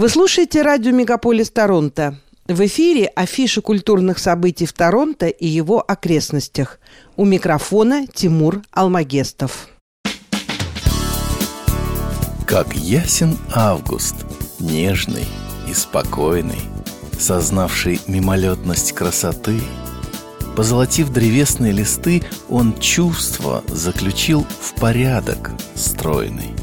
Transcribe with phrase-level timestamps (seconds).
[0.00, 2.18] Вы слушаете радио «Мегаполис Торонто».
[2.46, 6.80] В эфире афиша культурных событий в Торонто и его окрестностях.
[7.18, 9.68] У микрофона Тимур Алмагестов.
[12.46, 14.14] Как ясен август,
[14.58, 15.26] нежный
[15.68, 16.62] и спокойный,
[17.18, 19.60] сознавший мимолетность красоты,
[20.56, 26.54] позолотив древесные листы, он чувство заключил в порядок стройный.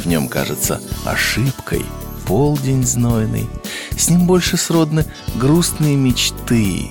[0.00, 1.86] В нем кажется ошибкой
[2.30, 3.50] полдень знойный,
[3.98, 5.04] с ним больше сродны
[5.34, 6.88] грустные мечты,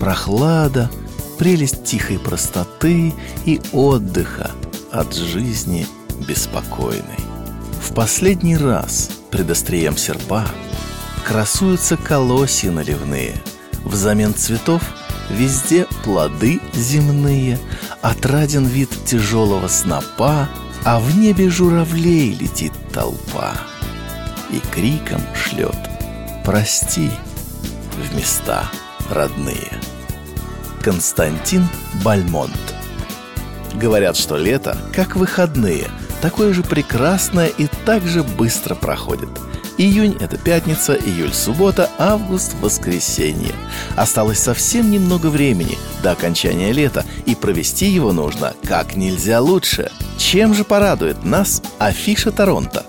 [0.00, 0.90] прохлада,
[1.38, 3.14] прелесть тихой простоты
[3.44, 4.50] и отдыха
[4.90, 5.86] от жизни
[6.26, 7.20] беспокойной.
[7.80, 10.44] В последний раз пред острием серпа
[11.24, 13.40] красуются колосья наливные.
[13.84, 14.82] Взамен цветов
[15.30, 17.60] везде плоды земные,
[18.02, 20.48] отраден вид тяжелого снопа,
[20.84, 23.54] а в небе журавлей летит толпа
[24.50, 25.76] и криком шлет
[26.44, 27.10] «Прости»
[27.92, 28.64] в места
[29.10, 29.72] родные.
[30.82, 31.66] Константин
[32.04, 32.52] Бальмонт
[33.74, 35.88] Говорят, что лето, как выходные–
[36.22, 39.28] такое же прекрасное и так же быстро проходит.
[39.78, 43.54] Июнь– это пятница, июль– суббота, август– воскресенье.
[43.94, 49.90] Осталось совсем немного времени до окончания лета, и провести его нужно как нельзя лучше.
[50.16, 52.86] Чем же порадует нас афиша Торонто?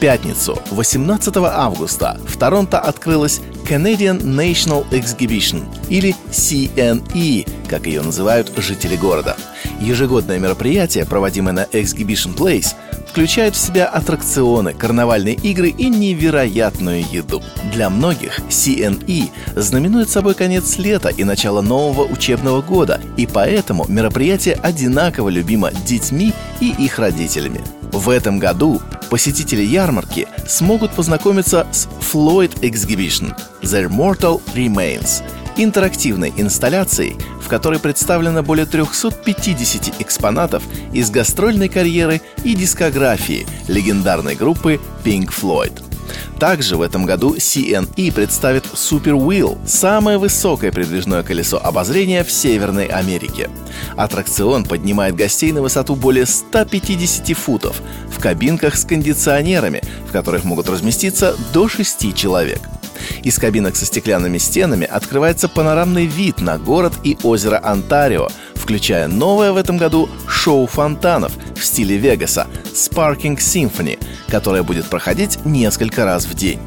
[0.00, 8.96] Пятницу, 18 августа, в Торонто открылась Canadian National Exhibition, или CNE, как ее называют жители
[8.96, 9.36] города–
[9.80, 12.74] Ежегодное мероприятие, проводимое на Exhibition Place,
[13.08, 17.42] включает в себя аттракционы, карнавальные игры и невероятную еду.
[17.72, 24.54] Для многих CNE знаменует собой конец лета и начало нового учебного года, и поэтому мероприятие
[24.54, 27.62] одинаково любимо детьми и их родителями.
[27.92, 35.22] В этом году посетители ярмарки смогут познакомиться с Floyd Exhibition– The Mortal Remains–
[35.56, 40.62] интерактивной инсталляцией, в которой представлено более 350 экспонатов
[40.92, 45.89] из гастрольной карьеры и дискографии легендарной группы Pink Floyd.
[46.38, 52.86] Также в этом году CNE представит Super Wheel– самое высокое передвижное колесо обозрения в Северной
[52.86, 53.50] Америке.
[53.96, 60.68] Аттракцион поднимает гостей на высоту более 150 футов в кабинках с кондиционерами, в которых могут
[60.68, 62.60] разместиться до 6 человек–
[63.22, 69.52] из кабинок со стеклянными стенами открывается панорамный вид на город и озеро Онтарио, включая новое
[69.52, 73.98] в этом году шоу фонтанов в стиле Вегаса Sparking Symphony,
[74.28, 76.58] которое будет проходить несколько раз в день.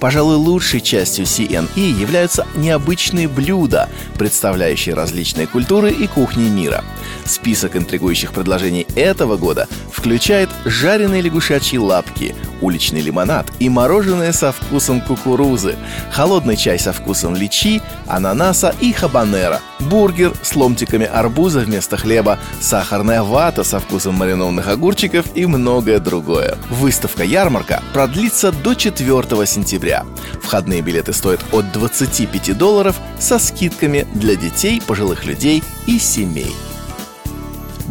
[0.00, 3.88] Пожалуй, лучшей частью CNE являются необычные блюда,
[4.18, 6.84] представляющие различные культуры и кухни мира.
[7.24, 15.00] Список интригующих предложений этого года включает жареные лягушачьи лапки, уличный лимонад и мороженое со вкусом
[15.00, 15.76] кукурузы,
[16.10, 23.22] холодный чай со вкусом личи, ананаса и хабанера, бургер с ломтиками арбуза вместо хлеба, сахарная
[23.22, 26.56] вата со вкусом маринованных огурчиков и многое другое.
[26.70, 30.06] Выставка-ярмарка продлится до 4 сентября.
[30.40, 36.54] Входные билеты стоят от 25 долларов со скидками для детей, пожилых людей и семей.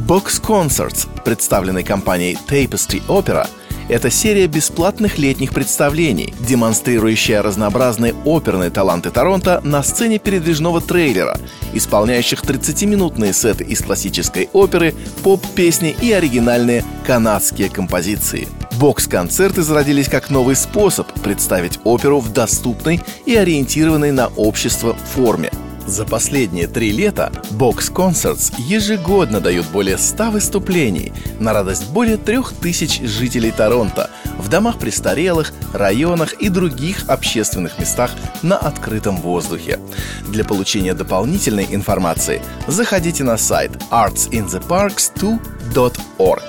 [0.07, 3.50] Box Concerts, представленной компанией Tapestry Opera,
[3.90, 11.40] это серия бесплатных летних представлений, демонстрирующая разнообразные оперные таланты Торонто на сцене передвижного трейлера,
[11.74, 14.94] исполняющих 30-минутные сеты из классической оперы,
[15.24, 18.48] поп-песни и оригинальные канадские композиции.
[18.80, 25.52] Бокс-концерты зародились как новый способ представить оперу в доступной и ориентированной на общество форме–
[25.88, 32.52] за последние три лета Box Concerts ежегодно дают более 100 выступлений на радость более трех
[32.53, 38.12] тысяч жителей Торонто в домах престарелых, районах и других общественных местах
[38.44, 39.80] на открытом воздухе.
[40.28, 46.44] Для получения дополнительной информации заходите на сайт artsintheparks2.org.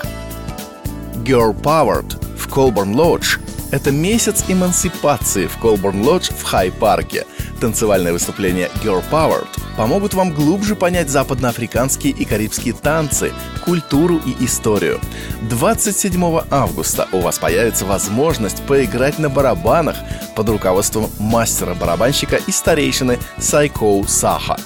[1.24, 3.38] Girl Powered в Colborne Lodge–
[3.70, 7.24] это месяц эмансипации в Colborne Lodge в Хай-парке–
[7.60, 13.32] Танцевальные выступления Girl Powered помогут вам глубже понять западноафриканские и карибские танцы,
[13.64, 15.00] культуру и историю.
[15.42, 19.96] 27 августа у вас появится возможность поиграть на барабанах
[20.36, 24.56] под руководством мастера-барабанщика и старейшины Сайкоу Саха.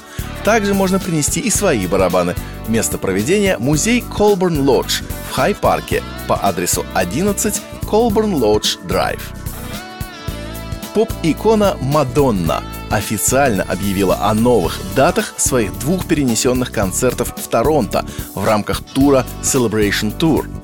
[0.45, 2.35] Также можно принести и свои барабаны.
[2.69, 5.01] Место проведения– музей Колборн Лодж
[5.31, 9.33] в Хай-парке по адресу 11 Колборн Лодж Драйв.
[10.95, 12.63] Поп-икона Мадонна–
[12.93, 18.05] официально объявила о новых датах своих двух перенесенных концертов в Торонто
[18.35, 20.62] в рамках тура Celebration Tour.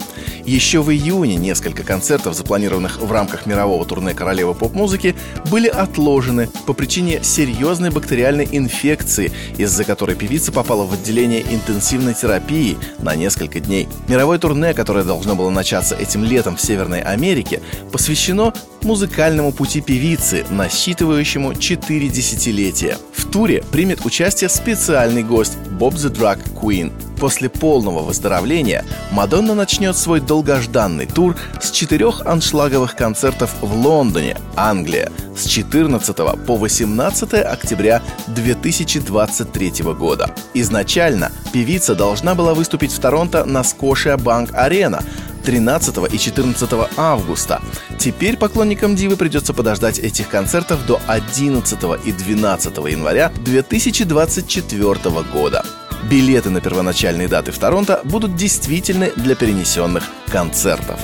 [0.48, 5.14] Еще в июне несколько концертов, запланированных в рамках мирового турне королевы поп-музыки,
[5.50, 12.78] были отложены по причине серьезной бактериальной инфекции, из-за которой певица попала в отделение интенсивной терапии
[13.00, 13.88] на несколько дней.
[14.08, 17.60] Мировое турне, которое должно было начаться этим летом в Северной Америке,
[17.92, 22.96] посвящено музыкальному пути певицы, насчитывающему 4 десятилетия.
[23.12, 26.90] В туре примет участие специальный гость Боб the Drag Queen.
[27.18, 35.10] После полного выздоровления Мадонна начнет свой долгожданный тур с четырех аншлаговых концертов в Лондоне, Англия,
[35.36, 36.16] с 14
[36.46, 40.30] по 18 октября 2023 года.
[40.54, 45.02] Изначально певица должна была выступить в Торонто на Скошия Банк Арена,
[45.44, 47.60] 13 и 14 августа.
[47.98, 55.64] Теперь поклонникам Дивы придется подождать этих концертов до 11 и 12 января 2024 года.
[56.04, 61.00] Билеты на первоначальные даты в Торонто будут действительны для перенесенных концертов.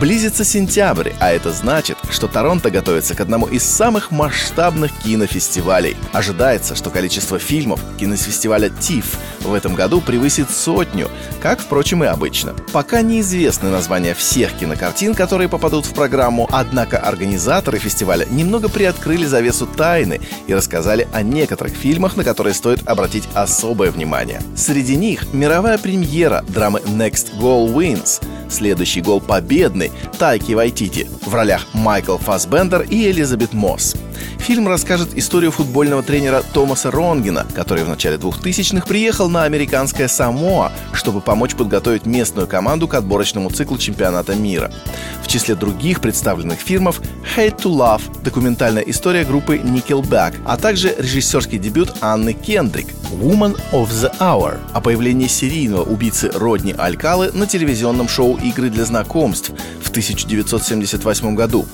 [0.00, 5.96] Близится сентябрь, а это значит, что Торонто готовится к одному из самых масштабных кинофестивалей.
[6.12, 11.08] Ожидается, что количество фильмов кинофестиваля TIFF в этом году превысит сотню,
[11.40, 12.54] как, впрочем, и обычно.
[12.72, 19.66] Пока неизвестны названия всех кинокартин, которые попадут в программу, однако организаторы фестиваля немного приоткрыли завесу
[19.66, 24.40] тайны и рассказали о некоторых фильмах, на которые стоит обратить особое внимание.
[24.56, 31.66] Среди них мировая премьера драмы Next Goal Wins– Следующий гол победный Тайки Вайтити в ролях
[31.74, 33.94] Майкл Фасбендер и Элизабет Мосс.
[34.38, 40.72] Фильм расскажет историю футбольного тренера Томаса Ронгена, который в начале 2000-х приехал на американское Самоа,
[40.92, 44.70] чтобы помочь подготовить местную команду к отборочному циклу чемпионата мира.
[45.22, 47.00] В числе других представленных фильмов
[47.36, 53.88] «Hate to Love»— документальная история группы Nickelback, а также режиссерский дебют Анны Кендрик «Woman of
[53.90, 59.52] the Hour» о появлении серийного убийцы Родни Алькалы на телевизионном шоу «Игры для знакомств»
[59.98, 61.66] 1978 году.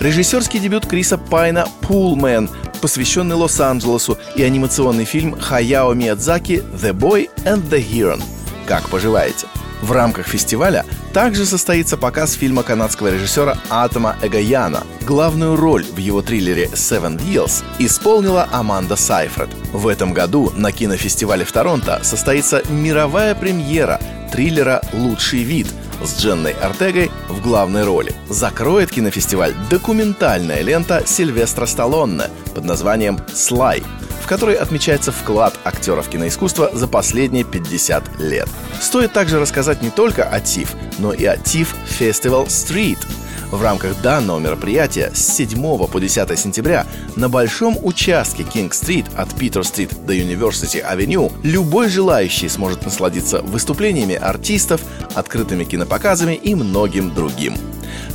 [0.00, 2.48] Режиссерский дебют Криса Пайна «Пулмен»,
[2.80, 8.22] посвященный Лос-Анджелесу, и анимационный фильм Хаяо Миядзаки «The Boy and the Heron».
[8.66, 9.46] Как поживаете?
[9.82, 14.84] В рамках фестиваля также состоится показ фильма канадского режиссера Атома Эгаяна.
[15.06, 19.50] Главную роль в его триллере «Seven Wheels» исполнила Аманда Сайфред.
[19.72, 24.00] В этом году на кинофестивале в Торонто состоится мировая премьера
[24.32, 25.68] триллера «Лучший вид»,
[26.02, 28.14] с Дженной Артегой в главной роли.
[28.28, 32.24] Закроет кинофестиваль документальная лента Сильвестра Сталлоне
[32.54, 33.82] под названием «Слай»,
[34.22, 38.48] в которой отмечается вклад актеров киноискусства за последние 50 лет.
[38.80, 42.98] Стоит также рассказать не только о ТИФ, но и о ТИФ Festival Street–
[43.50, 46.86] в рамках данного мероприятия с 7 по 10 сентября
[47.16, 54.80] на большом участке Кинг-стрит от Питер-стрит до University-авеню любой желающий сможет насладиться выступлениями артистов,
[55.14, 57.54] открытыми кинопоказами и многим другим.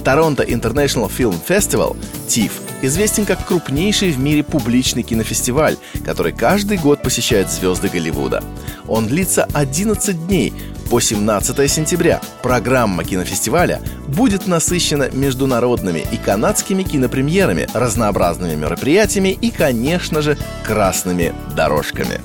[0.03, 1.95] Торонто International Film Festival,
[2.27, 2.51] TIFF,
[2.81, 8.43] известен как крупнейший в мире публичный кинофестиваль, который каждый год посещают звезды Голливуда.
[8.87, 10.53] Он длится 11 дней,
[10.93, 12.21] по 17 сентября.
[12.43, 22.21] Программа кинофестиваля будет насыщена международными и канадскими кинопремьерами, разнообразными мероприятиями и, конечно же, красными дорожками.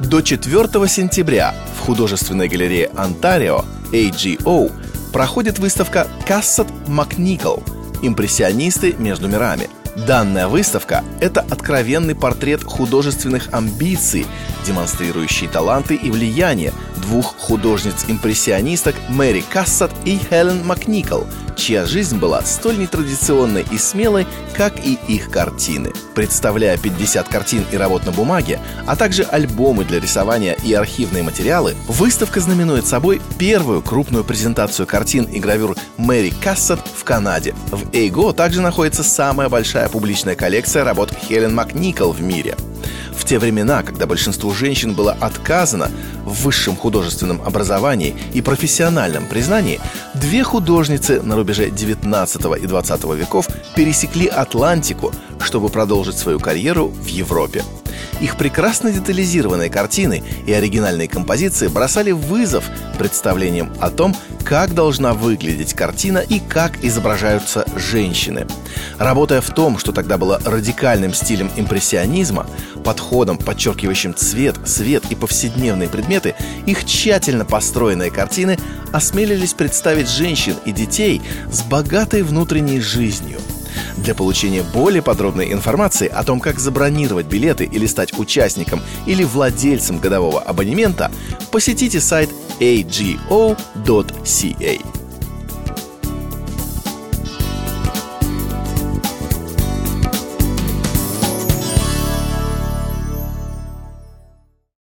[0.00, 4.70] До 4 сентября в художественной галерее Онтарио AGO
[5.14, 7.64] проходит выставка «Кассет Макникол.
[8.02, 9.70] Импрессионисты между мирами».
[10.06, 14.26] Данная выставка– это откровенный портрет художественных амбиций,
[14.66, 16.74] демонстрирующий таланты и влияние
[17.06, 24.84] двух художниц-импрессионисток Мэри Кассат и Хелен Макникол, чья жизнь была столь нетрадиционной и смелой, как
[24.84, 25.92] и их картины.
[26.14, 31.76] Представляя 50 картин и работ на бумаге, а также альбомы для рисования и архивные материалы,
[31.86, 37.54] выставка знаменует собой первую крупную презентацию картин и гравюр Мэри Кассат в Канаде.
[37.70, 42.56] В Эйго также находится самая большая публичная коллекция работ Хелен Макникол в мире–
[43.16, 45.90] в те времена, когда большинству женщин было отказано
[46.24, 49.80] в высшем художественном образовании и профессиональном признании,
[50.14, 57.06] две художницы на рубеже 19 и 20 веков пересекли Атлантику, чтобы продолжить свою карьеру в
[57.06, 57.64] Европе.
[58.20, 62.64] Их прекрасно детализированные картины и оригинальные композиции бросали вызов
[62.98, 68.46] представлениям о том, как должна выглядеть картина и как изображаются женщины.
[68.98, 72.46] Работая в том, что тогда было радикальным стилем импрессионизма,
[72.84, 78.58] подходом, подчеркивающим цвет, свет и повседневные предметы, их тщательно построенные картины
[78.92, 81.20] осмелились представить женщин и детей
[81.50, 83.40] с богатой внутренней жизнью–
[83.96, 89.98] для получения более подробной информации о том, как забронировать билеты или стать участником или владельцем
[89.98, 91.10] годового абонемента,
[91.50, 92.30] посетите сайт
[92.60, 93.36] ago.ca.